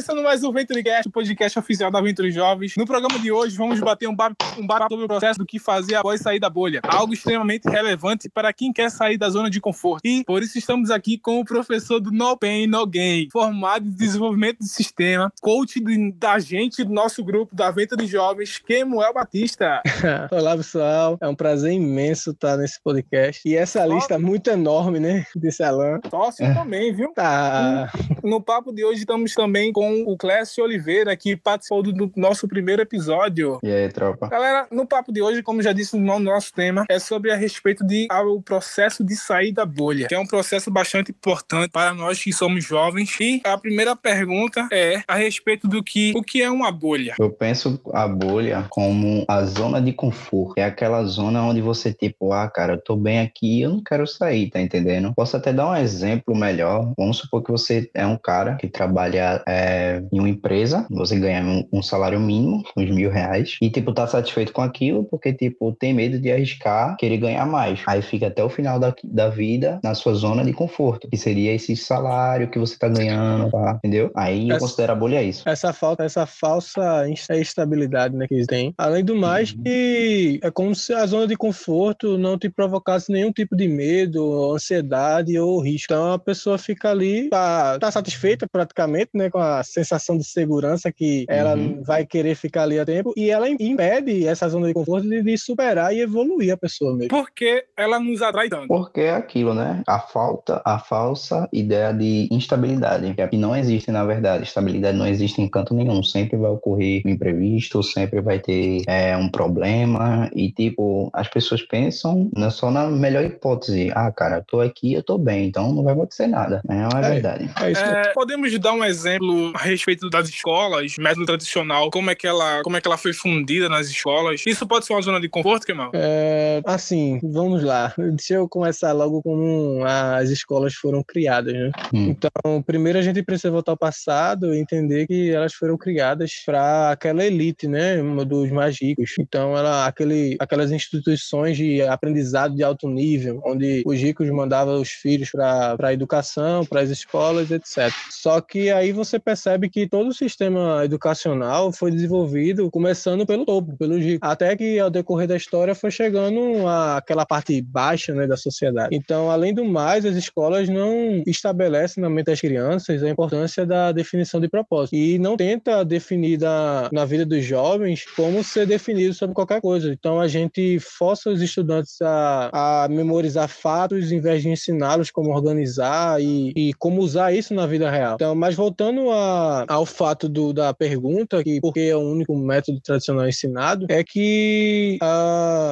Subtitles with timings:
[0.00, 2.74] Começando mais um VentureCast, o podcast oficial da Venture Jovens.
[2.74, 5.96] No programa de hoje, vamos bater um bar, um sobre o processo do que fazer
[5.96, 6.80] após sair da bolha.
[6.88, 10.00] Algo extremamente relevante para quem quer sair da zona de conforto.
[10.06, 13.90] E por isso estamos aqui com o professor do No Pain, No Gain, formado em
[13.90, 19.82] desenvolvimento de sistema, coach de, da gente do nosso grupo da Venture Jovens, Kemuel Batista.
[20.32, 21.18] Olá, pessoal.
[21.20, 23.46] É um prazer imenso estar nesse podcast.
[23.46, 26.00] E essa lista muito enorme, né, desse Alan.
[26.08, 26.54] Sócio é.
[26.54, 27.12] também, viu?
[27.12, 27.92] Tá.
[28.24, 32.82] No papo de hoje estamos também com o Clécio Oliveira, que participou do nosso primeiro
[32.82, 33.58] episódio.
[33.62, 34.28] E aí, tropa?
[34.28, 37.84] Galera, no papo de hoje, como já disse no nosso tema, é sobre a respeito
[37.84, 42.22] de o processo de sair da bolha, que é um processo bastante importante para nós
[42.22, 43.16] que somos jovens.
[43.20, 47.14] E a primeira pergunta é a respeito do que o que é uma bolha.
[47.18, 50.54] Eu penso a bolha como a zona de conforto.
[50.56, 54.06] É aquela zona onde você tipo, ah, cara, eu tô bem aqui, eu não quero
[54.06, 55.12] sair, tá entendendo?
[55.14, 56.92] Posso até dar um exemplo melhor.
[56.96, 59.79] Vamos supor que você é um cara que trabalha é,
[60.12, 64.06] em uma empresa, você ganha um, um, salário mínimo, uns mil reais, e, tipo, tá
[64.06, 67.82] satisfeito com aquilo porque, tipo, tem medo de arriscar, querer ganhar mais.
[67.86, 71.52] Aí fica até o final da, da vida na sua zona de conforto, que seria
[71.52, 73.78] esse salário que você tá ganhando, tá?
[73.78, 74.10] entendeu?
[74.14, 75.48] Aí essa, eu considero a bolha isso.
[75.48, 78.74] Essa falta, essa falsa estabilidade, né, que eles têm.
[78.76, 79.62] Além do mais, uhum.
[79.62, 84.52] que é como se a zona de conforto não te provocasse nenhum tipo de medo,
[84.52, 85.92] ansiedade ou risco.
[85.92, 90.92] Então a pessoa fica ali, tá, tá satisfeita praticamente, né, com a sensação de segurança
[90.92, 91.82] que ela uhum.
[91.82, 95.38] vai querer ficar ali a tempo e ela impede essa zona de conforto de, de
[95.38, 97.08] superar e evoluir a pessoa mesmo.
[97.08, 98.68] Por que ela nos atrai tanto?
[98.68, 99.82] Porque é aquilo, né?
[99.86, 104.44] A falta, a falsa ideia de instabilidade, que não existe na verdade.
[104.44, 106.02] Estabilidade não existe em canto nenhum.
[106.02, 111.62] Sempre vai ocorrer um imprevisto, sempre vai ter é, um problema e tipo as pessoas
[111.62, 113.90] pensam não só na melhor hipótese.
[113.94, 116.60] Ah, cara, tô aqui, eu tô bem, então não vai acontecer nada.
[116.66, 117.50] Não é, é verdade.
[117.60, 122.26] É, é, podemos dar um exemplo a respeito das escolas, método tradicional, como é que
[122.26, 124.42] ela, como é que ela foi fundida nas escolas?
[124.46, 125.90] Isso pode ser uma zona de conforto, Kemal?
[125.92, 127.92] É, assim, vamos lá.
[127.98, 131.70] Deixa eu começar logo como as escolas foram criadas, né?
[131.92, 132.08] Hum.
[132.08, 136.92] Então, primeiro a gente precisa voltar ao passado e entender que elas foram criadas para
[136.92, 139.14] aquela elite, né, dos mais ricos.
[139.18, 144.88] Então, ela, aquele, aquelas instituições de aprendizado de alto nível, onde os ricos mandavam os
[144.88, 147.92] filhos para a educação, para as escolas, etc.
[148.10, 153.76] Só que aí você percebe que todo o sistema educacional foi desenvolvido começando pelo topo,
[153.76, 158.36] pelo ricos, até que ao decorrer da história foi chegando àquela parte baixa né, da
[158.36, 158.94] sociedade.
[158.94, 163.92] Então, além do mais, as escolas não estabelecem na mente das crianças a importância da
[163.92, 169.14] definição de propósito e não tenta definir da, na vida dos jovens como ser definido
[169.14, 169.92] sobre qualquer coisa.
[169.92, 175.30] Então, a gente força os estudantes a, a memorizar fatos em vez de ensiná-los como
[175.30, 178.14] organizar e, e como usar isso na vida real.
[178.14, 182.80] Então, mas voltando a, ao fato do, da pergunta, que porque é o único método
[182.80, 184.98] tradicional ensinado, é que,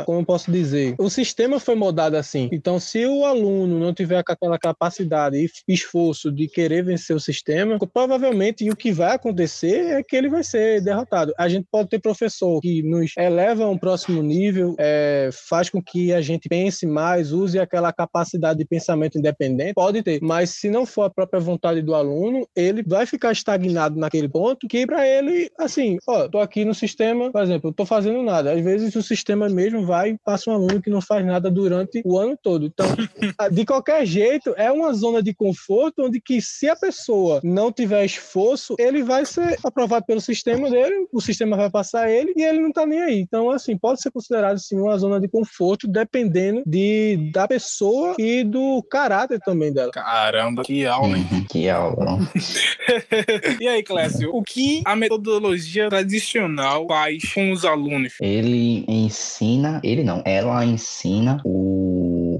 [0.04, 2.48] como eu posso dizer, o sistema foi moldado assim.
[2.52, 7.78] Então, se o aluno não tiver aquela capacidade e esforço de querer vencer o sistema,
[7.92, 11.32] provavelmente o que vai acontecer é que ele vai ser derrotado.
[11.38, 15.82] A gente pode ter professor que nos eleva a um próximo nível, é, faz com
[15.82, 20.70] que a gente pense mais, use aquela capacidade de pensamento independente, pode ter, mas se
[20.70, 25.06] não for a própria vontade do aluno, ele vai ficar estagnado naquele ponto que para
[25.06, 28.52] ele, assim, ó, tô aqui no sistema, por exemplo, eu tô fazendo nada.
[28.52, 32.02] Às vezes o sistema mesmo vai e passa um aluno que não faz nada durante
[32.04, 32.66] o ano todo.
[32.66, 32.86] Então,
[33.52, 38.04] de qualquer jeito, é uma zona de conforto onde que se a pessoa não tiver
[38.04, 42.60] esforço, ele vai ser aprovado pelo sistema dele, o sistema vai passar ele e ele
[42.60, 43.20] não tá nem aí.
[43.20, 48.44] Então, assim, pode ser considerado sim uma zona de conforto dependendo de da pessoa e
[48.44, 49.90] do caráter também dela.
[49.92, 51.26] Caramba, que aula, hein?
[51.30, 52.18] Uhum, que aula.
[53.60, 58.14] e aí, Clécio, o que a metodologia tradicional faz com os alunos?
[58.20, 61.77] Ele ensina, ele não, ela ensina o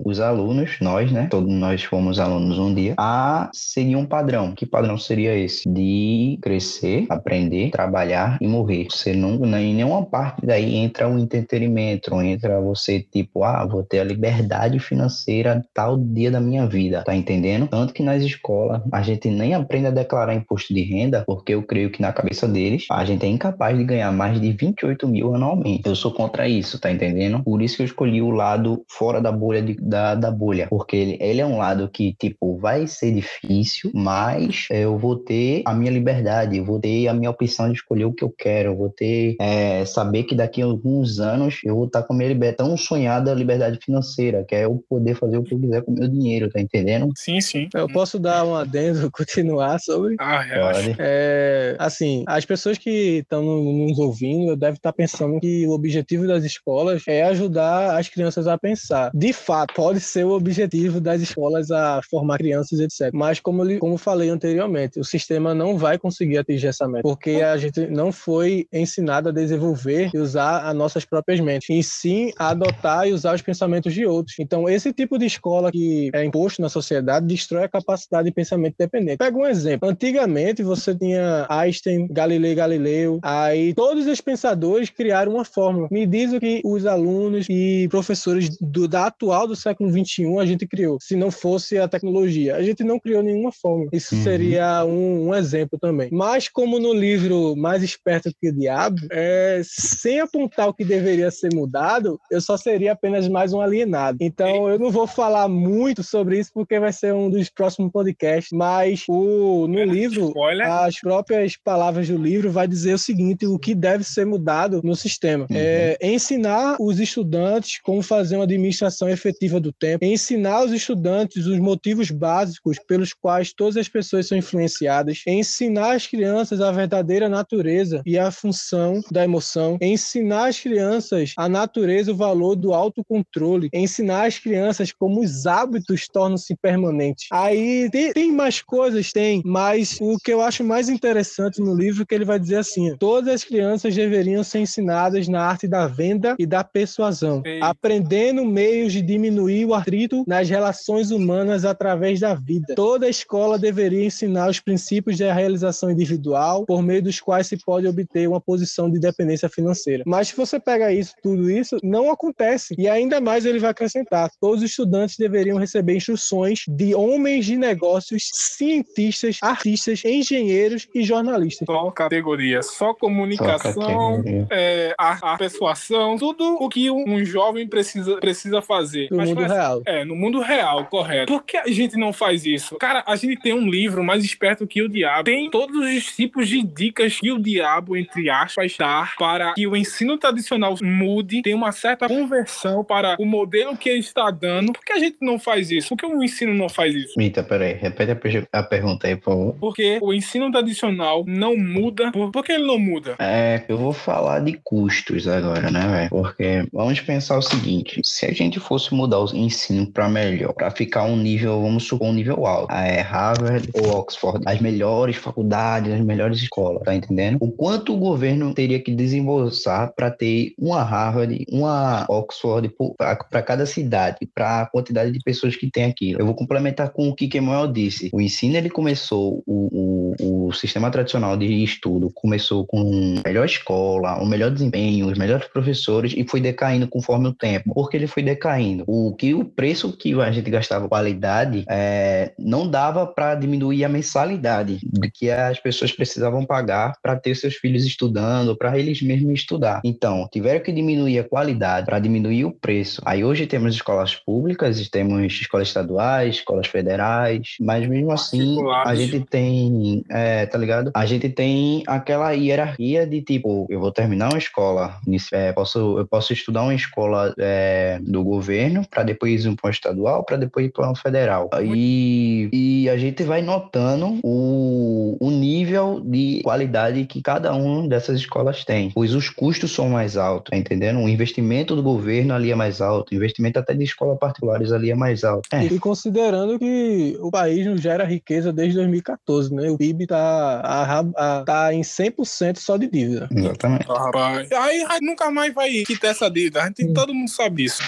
[0.08, 1.28] os alunos, nós, né?
[1.31, 4.52] Todos nós fomos alunos um dia, a seguir um padrão.
[4.55, 5.69] Que padrão seria esse?
[5.69, 8.88] De crescer, aprender, trabalhar e morrer.
[8.90, 14.00] Você não, em nenhuma parte daí entra o entretenimento, entra você, tipo, ah, vou ter
[14.00, 17.66] a liberdade financeira tal dia da minha vida, tá entendendo?
[17.69, 21.62] Tanto que nas escolas a gente nem aprende a declarar imposto de renda, porque eu
[21.62, 25.34] creio que na cabeça deles a gente é incapaz de ganhar mais de 28 mil
[25.34, 25.82] anualmente.
[25.84, 27.43] Eu sou contra isso, tá entendendo?
[27.43, 30.68] Por isso que eu escolhi o lado fora da bolha de, da da, da bolha,
[30.70, 35.62] porque ele, ele é um lado que, tipo, vai ser difícil, mas eu vou ter
[35.64, 38.70] a minha liberdade, eu vou ter a minha opção de escolher o que eu quero,
[38.70, 42.16] eu vou ter, é, saber que daqui a alguns anos eu vou estar com a
[42.16, 45.82] minha liberdade, tão sonhada liberdade financeira, que é eu poder fazer o que eu quiser
[45.82, 47.10] com o meu dinheiro, tá entendendo?
[47.16, 47.68] Sim, sim.
[47.74, 50.16] Eu posso dar um adendo, continuar sobre?
[50.18, 50.96] Ah, relaxa.
[50.98, 56.44] É, assim, as pessoas que estão nos ouvindo devem estar pensando que o objetivo das
[56.44, 59.10] escolas é ajudar as crianças a pensar.
[59.14, 63.11] De fato, pode ser o objetivo das escolas a formar crianças, etc.
[63.11, 67.56] Mas, como, como falei anteriormente, o sistema não vai conseguir atingir essa meta, porque a
[67.56, 72.50] gente não foi ensinado a desenvolver e usar as nossas próprias mentes, e sim a
[72.50, 74.38] adotar e usar os pensamentos de outros.
[74.38, 78.75] Então, esse tipo de escola que é imposto na sociedade destrói a capacidade de pensamento
[78.75, 79.17] independente.
[79.17, 79.88] Pega um exemplo.
[79.88, 85.88] Antigamente, você tinha Einstein, Galileu Galileu, aí todos os pensadores criaram uma fórmula.
[85.90, 90.46] Me diz o que os alunos e professores do, da atual do século XXI a
[90.46, 92.56] gente criou, se não fosse a tecnologia.
[92.56, 93.90] A gente não criou nenhuma fórmula.
[93.92, 94.22] Isso uhum.
[94.22, 96.08] seria um, um, exemplo também.
[96.10, 101.30] Mas como no livro Mais Esperto que o Diabo, é, sem apontar o que deveria
[101.30, 104.19] ser mudado, eu só seria apenas mais um alienado.
[104.20, 108.56] Então eu não vou falar muito sobre isso porque vai ser um dos próximos podcasts,
[108.56, 110.70] mas o, no livro, Spoiler.
[110.70, 114.96] as próprias palavras do livro vai dizer o seguinte, o que deve ser mudado no
[114.96, 115.46] sistema.
[115.50, 115.56] Uhum.
[115.56, 121.58] É, ensinar os estudantes como fazer uma administração efetiva do tempo, ensinar os estudantes os
[121.58, 128.02] motivos básicos pelos quais todas as pessoas são influenciadas, ensinar as crianças a verdadeira natureza
[128.04, 133.68] e a função da emoção, ensinar as crianças a natureza e o valor do autocontrole,
[133.72, 137.26] ensinar as crianças como os hábitos tornam-se permanentes.
[137.32, 142.02] Aí tem, tem mais coisas, tem, mas o que eu acho mais interessante no livro
[142.02, 145.86] é que ele vai dizer assim: todas as crianças deveriam ser ensinadas na arte da
[145.86, 147.60] venda e da persuasão, Ei.
[147.62, 152.75] aprendendo meios de diminuir o atrito nas relações humanas através da vida.
[152.75, 157.87] Toda escola deveria ensinar os princípios da realização individual, por meio dos quais se pode
[157.87, 160.02] obter uma posição de independência financeira.
[160.06, 162.75] Mas se você pega isso, tudo isso, não acontece.
[162.78, 167.56] E ainda mais ele vai acrescentar: todos os estudantes deveriam receber instruções de homens de
[167.56, 171.66] negócios, cientistas, artistas, engenheiros e jornalistas.
[171.66, 178.16] Só categoria, só comunicação, só é, a, a, persuasão, tudo o que um, jovem precisa,
[178.19, 179.08] precisa fazer.
[179.11, 179.82] Mas mundo real.
[179.86, 181.32] É, no mundo real, correto.
[181.32, 182.76] Por que a gente não faz isso?
[182.76, 185.24] Cara, a gente tem um livro mais esperto que o diabo.
[185.24, 189.76] Tem todos os tipos de dicas que o diabo, entre aspas, dá para que o
[189.76, 194.72] ensino tradicional mude, tem uma certa conversão para o modelo que ele está dando.
[194.72, 195.88] Por que a gente não faz isso?
[195.88, 197.14] Por que o ensino não faz isso?
[197.16, 199.56] Mita, peraí, repete a, pergunta aí, por favor.
[199.58, 202.10] Porque o ensino tradicional não muda.
[202.12, 203.16] Por, por que ele não muda?
[203.18, 206.10] É, eu vou falar de custos agora, né, velho?
[206.10, 210.70] Porque vamos pensar o seguinte: se a gente fosse mudar o ensino para melhor, para
[210.70, 215.93] ficar um nível, vamos supor, um nível alto, é Harvard ou Oxford, as melhores faculdades,
[215.93, 217.38] as melhores escolas, tá entendendo?
[217.40, 223.67] O quanto o governo teria que desembolsar para ter uma Harvard, uma Oxford para cada
[223.67, 226.20] cidade, para a quantidade de pessoas que tem aquilo.
[226.20, 228.11] Eu vou complementar com o que Kemuel disse.
[228.12, 233.44] O ensino ele começou, o, o, o sistema tradicional de estudo começou com a melhor
[233.44, 237.73] escola, o melhor desempenho, os melhores professores e foi decaindo conforme o tempo.
[237.75, 238.85] Porque ele foi decaindo.
[238.87, 243.88] O que o preço que a gente gastava qualidade é, não dava para diminuir a
[243.88, 244.78] mensalidade
[245.14, 249.80] que as pessoas precisavam pagar para ter seus filhos estudando, para eles mesmos estudar.
[249.84, 253.02] Então, tiveram que diminuir a qualidade para diminuir o preço.
[253.04, 259.20] Aí hoje temos escolas públicas, temos escolas estaduais, escolas federais, mas mesmo assim a gente
[259.20, 260.92] tem, é, tá ligado?
[260.94, 264.98] A gente tem aquela hierarquia de tipo, eu vou terminar uma escola,
[265.32, 269.70] é, posso, eu posso estudar uma escola é, do governo para depois ir para um
[269.70, 271.50] estadual, para depois ir para um federal.
[271.62, 278.20] E, e a gente vai notando o, o nível de qualidade que cada uma dessas
[278.20, 280.98] escolas tem, pois os custos são mais altos, tá entendendo?
[281.00, 284.90] O investimento do governo ali é mais alto, o investimento até de escolas particulares ali
[284.90, 285.48] é mais alto.
[285.52, 285.64] É.
[285.64, 289.70] E considerando que o país não gera riqueza desde 2014, né?
[289.70, 293.28] O PIB tá, a, a, tá em 100% só de dívida.
[293.34, 293.86] Exatamente.
[293.88, 294.52] Ah, rapaz.
[294.52, 296.62] Aí, aí, nunca mais vai quitar essa dívida.
[296.62, 296.92] A gente, hum.
[296.92, 297.82] todo mundo sabe isso.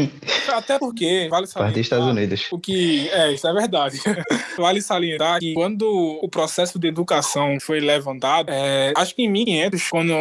[0.56, 1.72] Até porque, vale salientar...
[1.72, 2.48] Parte Estados Unidos.
[2.50, 3.08] O que...
[3.10, 4.00] É, isso é verdade.
[4.56, 5.86] vale salientar que quando
[6.22, 10.14] o processo de educação foi levantado, é, acho que em 1500, quando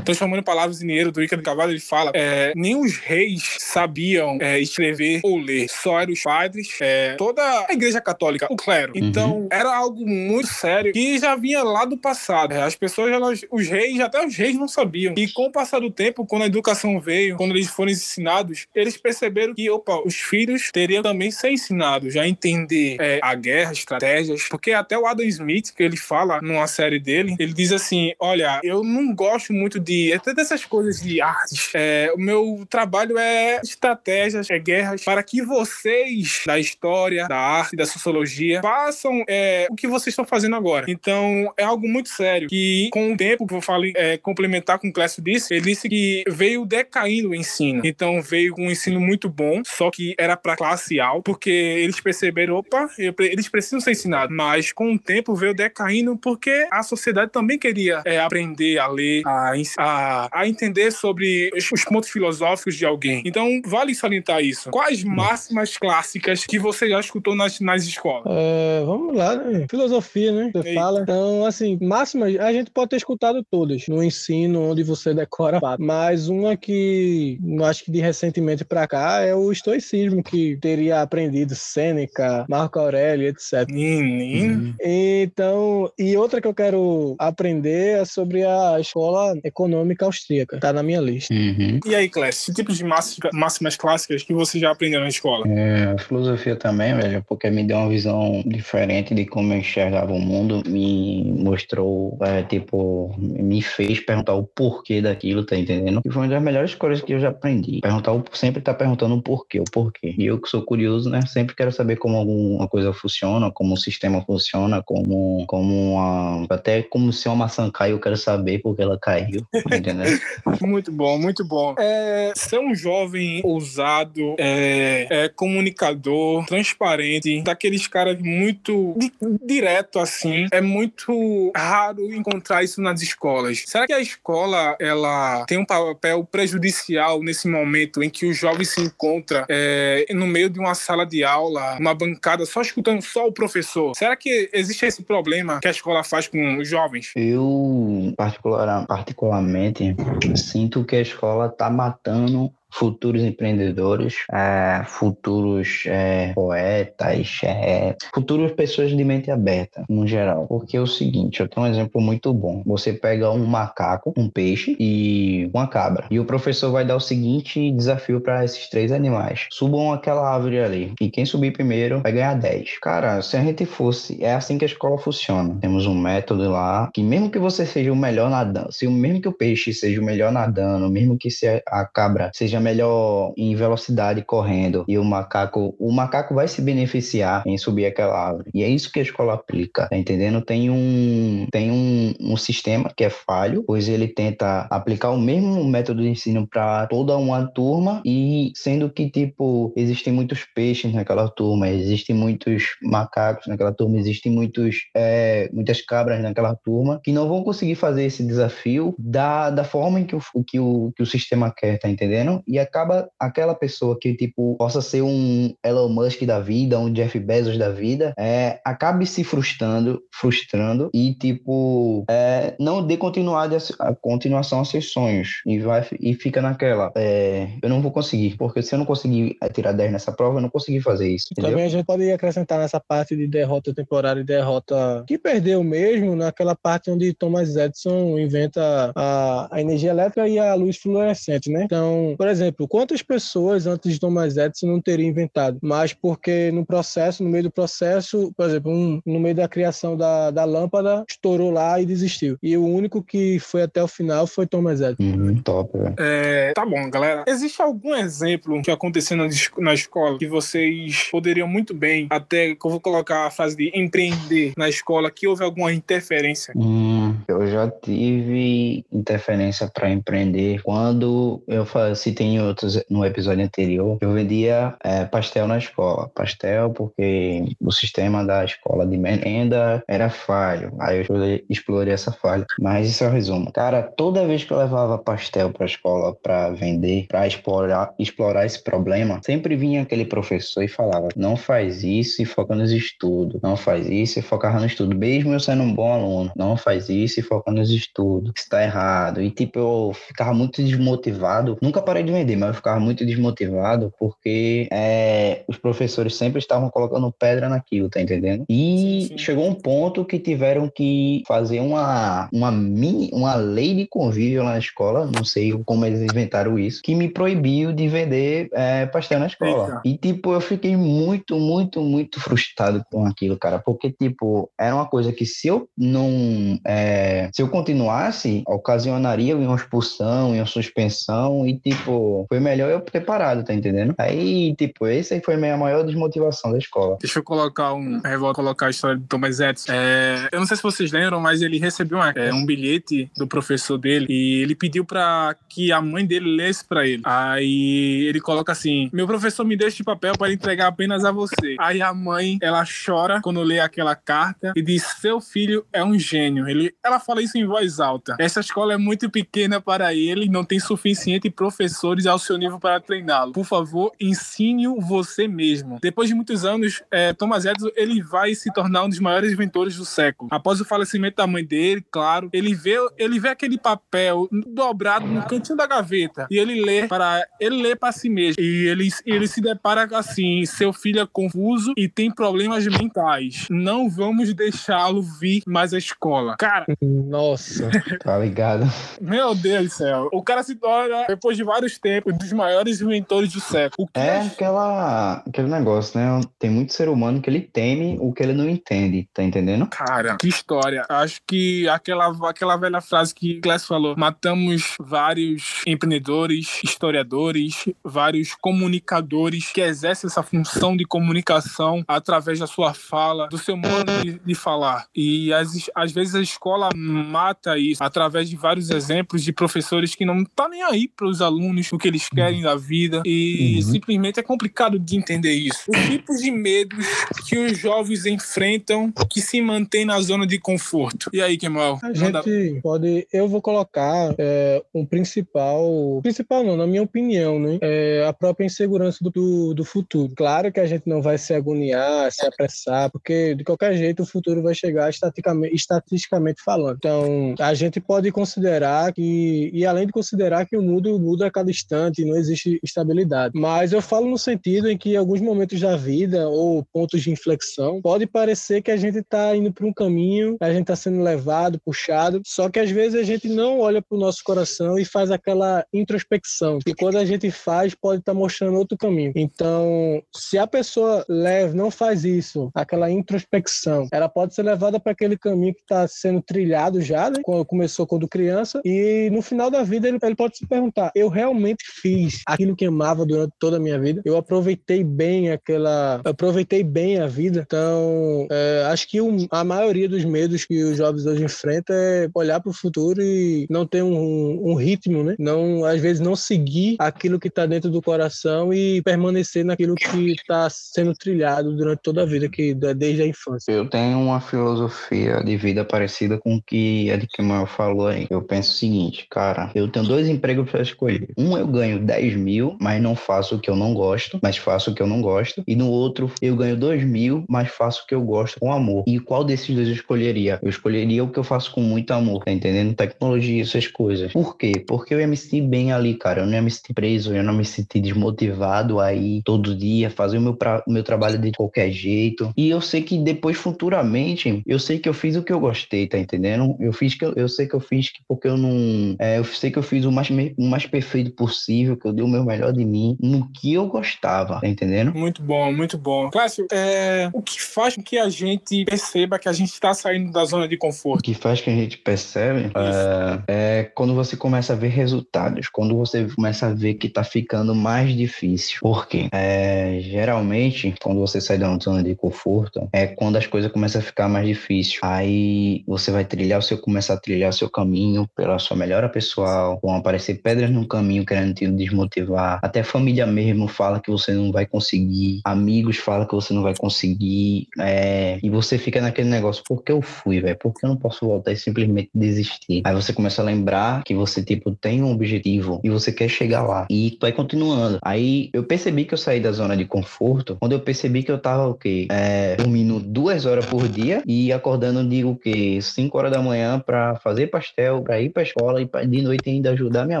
[0.04, 4.60] transformando palavras em dinheiro do Ricardo Cavalo, ele fala é, nem os reis sabiam é,
[4.60, 5.68] escrever ou ler.
[5.68, 8.92] Só eram os padres, é, toda a igreja católica, o clero.
[8.94, 9.04] Uhum.
[9.04, 9.48] Então, uhum.
[9.50, 12.52] era algo muito sério que já vinha lá do passado.
[12.52, 15.14] As pessoas, elas, os reis, até os reis não sabiam.
[15.16, 18.96] E com o passar do tempo, quando a educação veio, quando eles foram ensinados, eles
[18.96, 23.72] perceberam que, opa, opa, os filhos teriam também ser ensinados a entender é, a guerra,
[23.72, 28.12] estratégias, porque até o Adam Smith, que ele fala numa série dele, ele diz assim:
[28.18, 31.70] olha, eu não gosto muito de até dessas coisas de artes.
[31.74, 37.76] É, o meu trabalho é estratégias, é guerras, para que vocês da história, da arte,
[37.76, 40.86] da sociologia façam é, o que vocês estão fazendo agora.
[40.88, 44.88] Então é algo muito sério que com o tempo que eu falei é, complementar com
[44.88, 47.82] o Clécio disse, ele disse que veio decaindo o ensino.
[47.84, 52.56] Então veio um ensino muito bom, só que era para classe alta, porque eles perceberam,
[52.56, 54.34] opa, eles precisam ser ensinados.
[54.34, 59.22] Mas com o tempo veio decaindo porque a sociedade também queria é, aprender a ler,
[59.26, 63.22] a, a, a entender sobre os pontos filosóficos de alguém.
[63.24, 64.70] Então vale salientar isso.
[64.70, 68.24] Quais máximas clássicas que você já escutou nas, nas escolas?
[68.26, 69.66] É, vamos lá, né?
[69.68, 70.50] Filosofia, né?
[70.52, 71.00] Você fala.
[71.02, 76.28] Então, assim, máximas, a gente pode ter escutado todas no ensino, onde você decora, mas
[76.28, 82.46] uma que acho que de recentemente para cá é o estoicismo, que teria aprendido Sêneca,
[82.48, 83.68] Marco Aurélio, etc.
[83.68, 84.74] Menino.
[84.80, 90.58] Então, e outra que eu quero aprender é sobre a escola econômica austríaca.
[90.60, 91.32] Tá na minha lista.
[91.34, 91.80] Uhum.
[91.84, 95.46] E aí, Clécio, que tipos de máximas clássicas que você já aprendeu na escola?
[95.48, 100.20] É, filosofia também, velho, porque me deu uma visão diferente de como eu enxergava o
[100.20, 106.00] mundo, me mostrou, é, tipo, me fez perguntar o porquê daquilo, tá entendendo?
[106.04, 107.80] E foi uma das melhores coisas que eu já aprendi.
[107.80, 110.14] Perguntar o, sempre tá perguntando o porquê, o porquê.
[110.16, 113.78] E eu que sou curioso, né, sempre quero saber como alguma coisa funciona, como o
[113.78, 118.82] sistema funciona, como, como uma, até como se uma maçã cai, eu quero saber porque
[118.82, 120.18] ela caiu, entendeu?
[120.60, 121.74] muito bom, muito bom.
[121.78, 130.46] É, ser um jovem ousado, é, é comunicador, transparente, daqueles caras muito di direto assim,
[130.52, 133.62] é muito raro encontrar isso nas escolas.
[133.66, 138.64] Será que a escola ela tem um papel prejudicial nesse momento em que o jovem
[138.64, 143.26] se encontra é, no meio de uma sala de aula, uma bancada, só escutando só
[143.26, 143.92] o professor?
[143.96, 147.12] Será que existe esse problema que a escola faz com os jovens?
[147.14, 149.94] Eu, particular, particularmente,
[150.36, 158.90] sinto que a escola está matando futuros empreendedores, é, futuros é, poetas, é, futuras pessoas
[158.90, 160.46] de mente aberta, no geral.
[160.46, 162.62] Porque é o seguinte, eu tenho um exemplo muito bom.
[162.66, 166.06] Você pega um macaco, um peixe e uma cabra.
[166.10, 169.46] E o professor vai dar o seguinte desafio para esses três animais.
[169.50, 170.92] Subam aquela árvore ali.
[171.00, 172.78] E quem subir primeiro vai ganhar 10.
[172.80, 174.22] Cara, se a gente fosse...
[174.22, 175.56] É assim que a escola funciona.
[175.60, 179.28] Temos um método lá que mesmo que você seja o melhor nadando, se mesmo que
[179.28, 181.28] o peixe seja o melhor nadando, mesmo que
[181.66, 187.44] a cabra seja melhor em velocidade correndo e o macaco, o macaco vai se beneficiar
[187.46, 188.50] em subir aquela árvore.
[188.52, 190.42] E é isso que a escola aplica, tá entendendo?
[190.42, 195.64] Tem um tem um, um sistema que é falho, pois ele tenta aplicar o mesmo
[195.64, 201.28] método de ensino para toda uma turma e sendo que tipo existem muitos peixes naquela
[201.28, 207.28] turma, existem muitos macacos naquela turma, existem muitos é, muitas cabras naquela turma que não
[207.28, 211.06] vão conseguir fazer esse desafio da, da forma em que o, que o, que o
[211.06, 212.42] sistema quer, tá entendendo?
[212.46, 217.18] E acaba aquela pessoa que, tipo, possa ser um Elon Musk da vida, um Jeff
[217.18, 223.88] Bezos da vida, é, acabe se frustrando, frustrando e, tipo, é, não dê continuidade a,
[223.88, 228.36] a continuação aos seus sonhos e, vai, e fica naquela, é, eu não vou conseguir,
[228.36, 231.28] porque se eu não conseguir é, tirar 10 nessa prova, eu não consegui fazer isso.
[231.32, 231.50] Entendeu?
[231.50, 236.16] Também a gente pode acrescentar nessa parte de derrota temporária e derrota que perdeu mesmo,
[236.16, 241.64] naquela parte onde Thomas Edison inventa a, a energia elétrica e a luz fluorescente, né?
[241.64, 245.58] Então, por exemplo, exemplo, quantas pessoas antes de Thomas Edison não teriam inventado?
[245.62, 249.96] Mas porque no processo, no meio do processo, por exemplo, um, no meio da criação
[249.96, 252.36] da, da lâmpada, estourou lá e desistiu.
[252.42, 255.02] E o único que foi até o final foi Thomas Edison.
[255.02, 255.94] Uhum, top, velho.
[255.98, 257.24] É, tá bom, galera.
[257.26, 259.28] Existe algum exemplo que aconteceu na,
[259.58, 263.70] na escola que vocês poderiam muito bem, até que eu vou colocar a frase de
[263.74, 266.52] empreender na escola, que houve alguma interferência?
[266.56, 266.95] Hum,
[267.28, 274.12] eu já tive interferência para empreender quando eu citei em outros, no episódio anterior, eu
[274.12, 276.08] vendia é, pastel na escola.
[276.14, 280.72] Pastel porque o sistema da escola de merenda era falho.
[280.80, 282.46] Aí eu explorei essa falha.
[282.60, 283.52] Mas isso é o resumo.
[283.52, 288.46] Cara, toda vez que eu levava pastel para a escola para vender, para explorar, explorar
[288.46, 293.40] esse problema, sempre vinha aquele professor e falava: não faz isso e foca nos estudos.
[293.42, 294.96] Não faz isso e foca no estudo.
[294.96, 298.62] Mesmo eu sendo um bom aluno, não faz e se focar nos estudos, que está
[298.62, 299.22] errado.
[299.22, 301.58] E tipo, eu ficava muito desmotivado.
[301.60, 306.70] Nunca parei de vender, mas eu ficava muito desmotivado porque é, os professores sempre estavam
[306.70, 308.44] colocando pedra naquilo, tá entendendo?
[308.48, 309.18] E sim, sim.
[309.18, 314.52] chegou um ponto que tiveram que fazer uma, uma mini, uma lei de convívio lá
[314.52, 319.20] na escola, não sei como eles inventaram isso, que me proibiu de vender é, pastel
[319.20, 319.66] na escola.
[319.66, 319.80] Eita.
[319.84, 324.86] E tipo, eu fiquei muito, muito, muito frustrado com aquilo, cara, porque tipo, era uma
[324.86, 326.95] coisa que se eu não, é,
[327.32, 333.44] se eu continuasse, ocasionaria uma expulsão, uma suspensão e tipo, foi melhor eu ter parado,
[333.44, 333.94] tá entendendo?
[333.98, 336.96] Aí, tipo, esse aí foi a minha maior desmotivação da escola.
[337.00, 339.72] Deixa eu colocar um, eu vou colocar a história do Thomas Edison.
[339.72, 343.26] É, eu não sei se vocês lembram, mas ele recebeu uma, é, um bilhete do
[343.26, 347.02] professor dele e ele pediu para que a mãe dele lesse para ele.
[347.04, 351.56] Aí ele coloca assim: Meu professor me deixa de papel para entregar apenas a você.
[351.58, 355.98] Aí a mãe, ela chora quando lê aquela carta e diz: Seu filho é um
[355.98, 356.48] gênio.
[356.48, 358.16] Ele, ela fala isso em voz alta.
[358.18, 362.80] Essa escola é muito pequena para ele, não tem suficiente professores ao seu nível para
[362.80, 363.32] treiná-lo.
[363.32, 365.78] Por favor, ensine-o você mesmo.
[365.80, 369.76] Depois de muitos anos, é, Thomas Edison ele vai se tornar um dos maiores inventores
[369.76, 370.28] do século.
[370.32, 375.22] Após o falecimento da mãe dele, claro, ele vê, ele vê aquele papel dobrado no
[375.26, 379.26] cantinho da gaveta e ele lê para ele lê para si mesmo e ele, ele
[379.26, 383.46] se depara assim: seu filho é confuso e tem problemas mentais.
[383.50, 386.36] Não vamos deixá-lo vir mais à escola.
[386.38, 387.70] Cara, nossa,
[388.02, 388.64] tá ligado?
[389.00, 390.08] Meu Deus do céu.
[390.12, 393.88] O cara se torna, depois de vários tempos, um dos maiores inventores do século.
[393.94, 396.20] é aquela, aquele negócio, né?
[396.38, 399.66] Tem muito ser humano que ele teme o que ele não entende, tá entendendo?
[399.68, 400.84] Cara, que história.
[400.88, 409.50] Acho que aquela, aquela velha frase que Glass falou: matamos vários empreendedores, historiadores, vários comunicadores
[409.52, 414.34] que exercem essa função de comunicação através da sua fala, do seu modo de, de
[414.34, 414.86] falar.
[414.94, 420.04] E às, às vezes a escola mata isso através de vários exemplos de professores que
[420.04, 423.72] não tá nem aí para os alunos o que eles querem da vida e uhum.
[423.72, 425.64] simplesmente é complicado de entender isso.
[425.68, 426.86] Os tipos de medos
[427.28, 431.10] que os jovens enfrentam que se mantêm na zona de conforto.
[431.12, 431.78] E aí, Kemal?
[431.82, 433.06] A gente pode.
[433.12, 436.00] Eu vou colocar é, um principal.
[436.02, 437.58] Principal não, na minha opinião, né?
[437.60, 440.12] É a própria insegurança do, do futuro.
[440.16, 444.06] Claro que a gente não vai se agoniar, se apressar, porque de qualquer jeito o
[444.06, 446.76] futuro vai chegar estatisticamente, estatisticamente falando.
[446.76, 451.30] Então, a gente pode considerar que, e além de considerar que o mundo muda a
[451.30, 453.32] cada instante, não existe estabilidade.
[453.36, 457.10] Mas eu falo no sentido em que em alguns momentos da vida ou pontos de
[457.10, 461.02] inflexão, pode parecer que a gente está indo para um caminho, a gente está sendo
[461.02, 464.84] levado, puxado, só que às vezes a gente não olha para o nosso coração e
[464.84, 466.60] faz aquela introspecção.
[466.64, 469.12] E quando a gente faz, pode estar tá mostrando outro caminho.
[469.16, 474.92] Então, se a pessoa leva, não faz isso, aquela introspecção, ela pode ser levada para
[474.92, 477.20] aquele caminho que está sendo trilhado já, né?
[477.46, 481.64] Começou quando criança, e no final da vida ele, ele pode se perguntar: eu realmente
[481.80, 484.02] fiz aquilo que amava durante toda a minha vida?
[484.04, 486.02] Eu aproveitei bem aquela.
[486.04, 487.42] aproveitei bem a vida.
[487.46, 488.98] Então, é, acho que
[489.30, 493.46] a maioria dos medos que os jovens hoje enfrentam é olhar para o futuro e
[493.48, 495.16] não ter um, um, ritmo, né?
[495.18, 500.12] Não, às vezes, não seguir aquilo que está dentro do coração e permanecer naquilo que
[500.12, 503.50] está sendo trilhado durante toda a vida, que desde a infância.
[503.50, 508.08] Eu tenho uma filosofia de vida parecida com o que a de Kemal falou aí.
[508.10, 511.10] Eu penso o seguinte, cara, eu tenho dois empregos para escolher.
[511.16, 514.72] Um eu ganho 10 mil, mas não faço o que eu não gosto, mas faço
[514.72, 515.44] o que eu não gosto.
[515.46, 518.82] E no outro eu ganho 2 mil, mas faço o que eu gosto com amor.
[518.88, 520.40] E qual desses dois eu escolheria?
[520.42, 522.74] Eu escolheria o que eu faço com muito amor, tá entendendo?
[522.74, 524.12] Tecnologia, essas coisas.
[524.12, 524.64] Por quê?
[524.66, 526.22] Porque eu ia me sentir bem ali, cara.
[526.22, 530.18] Eu não ia me sentir preso, eu não me sentir desmotivado aí todo dia, fazer
[530.18, 532.32] o meu, pra, meu trabalho de qualquer jeito.
[532.36, 535.86] E eu sei que depois, futuramente, eu sei que eu fiz o que eu gostei,
[535.86, 536.15] tá entendendo?
[536.60, 538.96] Eu fiz que eu, eu sei que eu fiz que porque eu não.
[538.98, 542.04] É, eu sei que eu fiz o mais, o mais perfeito possível, que eu dei
[542.04, 544.94] o meu melhor de mim no que eu gostava, tá entendendo?
[544.94, 546.10] Muito bom, muito bom.
[546.10, 550.12] Clássico, é, o que faz com que a gente perceba que a gente está saindo
[550.12, 551.00] da zona de conforto?
[551.00, 555.48] O que faz que a gente percebe é, é, quando você começa a ver resultados,
[555.48, 558.58] quando você começa a ver que tá ficando mais difícil.
[558.60, 559.08] Por quê?
[559.12, 563.84] É, geralmente, quando você sai da zona de conforto, é quando as coisas começam a
[563.84, 564.78] ficar mais difíceis.
[564.82, 568.88] Aí você vai trilhar o seu, começar a trilhar o seu caminho pela sua melhora
[568.88, 572.40] pessoal, vão aparecer pedras no caminho querendo te desmotivar.
[572.42, 576.54] Até família mesmo fala que você não vai conseguir, amigos falam que você não vai
[576.54, 580.38] conseguir, é, e você fica naquele negócio, por que eu fui, velho?
[580.38, 582.62] Por que eu não posso voltar e simplesmente desistir?
[582.64, 586.42] Aí você começa a lembrar que você, tipo, tem um objetivo e você quer chegar
[586.42, 586.66] lá.
[586.70, 587.78] E vai continuando.
[587.82, 591.18] Aí eu percebi que eu saí da zona de conforto quando eu percebi que eu
[591.18, 591.86] tava, o quê?
[591.90, 595.58] É, dormindo duas horas por dia e acordando de, o quê?
[595.60, 599.02] 5 5 horas da manhã para fazer pastel, para ir pra escola e pra, de
[599.02, 600.00] noite ainda ajudar minha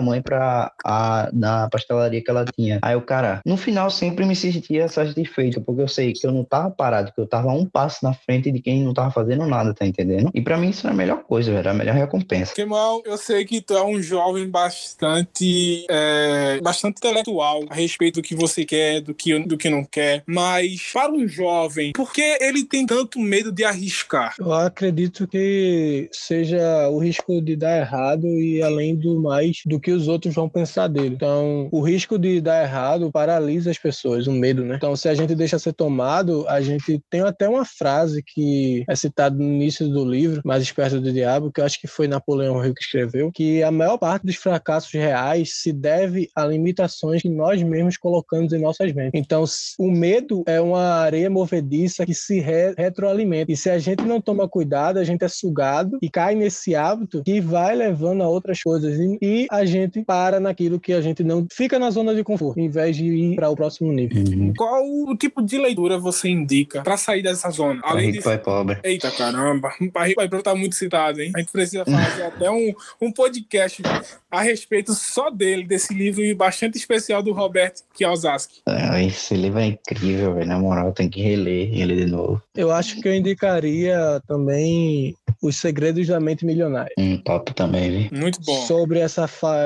[0.00, 2.78] mãe pra, a, na pastelaria que ela tinha.
[2.82, 6.44] Aí o cara, no final sempre me sentia satisfeito, porque eu sei que eu não
[6.44, 9.72] tava parado, que eu tava um passo na frente de quem não tava fazendo nada,
[9.72, 10.30] tá entendendo?
[10.34, 12.54] E para mim isso é a melhor coisa, velho, a melhor recompensa.
[12.54, 18.22] Kemal, eu sei que tu é um jovem bastante, é, bastante intelectual a respeito do
[18.22, 22.38] que você quer, do que, do que não quer, mas para um jovem, por que
[22.40, 24.34] ele tem tanto medo de arriscar?
[24.38, 29.90] Eu acredito que seja o risco de dar errado e além do mais do que
[29.90, 31.14] os outros vão pensar dele.
[31.14, 34.76] Então, o risco de dar errado paralisa as pessoas, o medo, né?
[34.76, 38.94] Então, se a gente deixa ser tomado, a gente tem até uma frase que é
[38.94, 42.64] citada no início do livro, Mais Esperto do Diabo, que eu acho que foi Napoleão
[42.64, 47.28] Hill que escreveu, que a maior parte dos fracassos reais se deve a limitações que
[47.28, 49.12] nós mesmos colocamos em nossas mentes.
[49.14, 49.44] Então,
[49.78, 53.52] o medo é uma areia movediça que se re retroalimenta.
[53.52, 57.22] E se a gente não toma cuidado, a gente é sugado e cai nesse hábito
[57.24, 58.98] que vai levando a outras coisas.
[58.98, 62.60] E, e a gente para naquilo que a gente não fica na zona de conforto,
[62.60, 64.22] em vez de ir para o próximo nível.
[64.22, 64.52] Uhum.
[64.56, 67.80] Qual o tipo de leitura você indica para sair dessa zona?
[67.84, 68.24] Além rico de...
[68.24, 68.78] pai pobre.
[68.82, 71.32] Eita caramba, pai rico pai pobre tá muito citado, hein?
[71.34, 73.82] A gente precisa fazer até um, um podcast
[74.30, 78.60] a respeito só dele, desse livro bastante especial do Roberto Kiyosaki.
[78.66, 80.46] É, esse livro é incrível, velho.
[80.46, 82.42] Na moral, tem que reler ele de novo.
[82.54, 86.92] Eu acho que eu indicaria também Os Segredos da Mente Milionária.
[86.98, 88.20] Um top também, viu?
[88.20, 88.66] Muito bom.
[88.66, 89.26] Sobre essa.
[89.26, 89.56] Fa...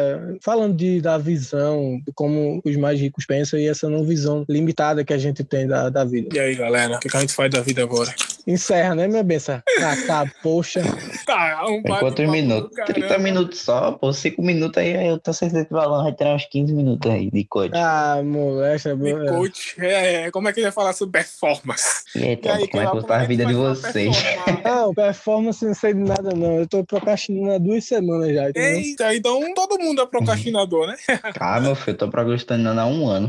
[0.43, 5.05] Falando de, da visão, de como os mais ricos pensam e essa não visão limitada
[5.05, 6.29] que a gente tem da, da vida.
[6.35, 8.15] E aí, galera, o que a gente faz da vida agora?
[8.47, 9.63] Encerra, né, minha benção?
[9.81, 10.83] Ah, tá, poxa.
[11.27, 12.71] Tá, um quantos minutos?
[12.87, 14.13] 30 minutos só, pô.
[14.13, 17.31] 5 minutos aí, eu tô certeza que o Alan vai tirar uns 15 minutos aí
[17.31, 17.73] de coach.
[17.75, 18.95] Ah, moleque.
[18.95, 22.05] De coach, é, é, como é que ele vai falar sobre performance?
[22.15, 24.17] E aí, então, e aí como é que tá a vida de vocês?
[24.65, 26.59] Não, performance não sei de nada, não.
[26.59, 28.51] Eu tô procrastinando há duas semanas já.
[28.51, 28.81] Entendeu?
[28.81, 30.97] Eita, então todo mundo é procrastinador, né?
[31.41, 33.29] Ah, meu filho, eu tô procrastinando há um ano.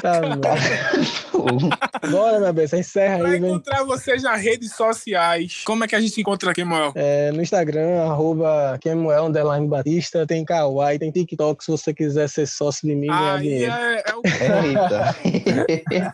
[0.00, 0.20] tá,
[2.10, 3.84] Bora, minha benção, encerra aí, Pra encontrar
[4.20, 6.92] vocês nas redes sociais, como é que a gente encontra aqui, Kemuel?
[6.94, 12.46] É, no Instagram, arroba Kemuel Underline Batista, tem Kawaii, tem TikTok, se você quiser ser
[12.46, 13.72] sócio de mim, ganhar dinheiro.
[13.72, 14.20] É, é o...
[14.66, 15.16] Eita.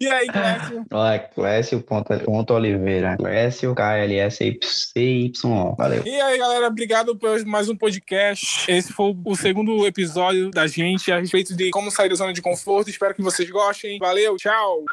[0.00, 0.86] e aí, Clécio?
[0.92, 3.16] Olha, Clécio ponto, ponto Oliveira.
[3.16, 5.74] Clécio, K-L-S-Y-O.
[5.76, 6.06] Valeu.
[6.06, 8.70] E aí, galera, obrigado por mais um podcast.
[8.70, 12.42] Esse foi o segundo episódio da gente a respeito de como sair da zona de
[12.42, 12.90] conforto.
[12.90, 13.98] Espero que vocês gostem.
[13.98, 14.84] Valeu, tchau!